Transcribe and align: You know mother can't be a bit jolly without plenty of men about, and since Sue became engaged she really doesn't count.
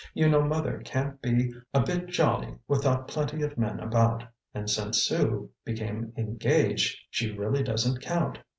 You 0.15 0.27
know 0.29 0.41
mother 0.41 0.81
can't 0.83 1.21
be 1.21 1.53
a 1.75 1.79
bit 1.83 2.07
jolly 2.07 2.57
without 2.67 3.07
plenty 3.07 3.43
of 3.43 3.55
men 3.55 3.79
about, 3.79 4.23
and 4.51 4.67
since 4.67 5.03
Sue 5.03 5.51
became 5.63 6.11
engaged 6.17 6.97
she 7.11 7.29
really 7.37 7.61
doesn't 7.61 8.01
count. 8.01 8.39